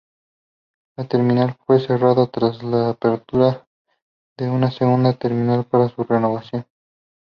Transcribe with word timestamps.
La 0.97 1.07
terminal 1.07 1.55
fue 1.67 1.79
cerrada 1.79 2.25
tras 2.25 2.63
la 2.63 2.89
apertura 2.89 3.67
de 4.35 4.49
una 4.49 4.71
segunda 4.71 5.13
terminal 5.13 5.63
para 5.65 5.89
su 5.89 6.03
renovación. 6.03 6.65